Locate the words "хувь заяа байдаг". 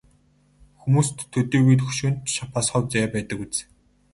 2.71-3.37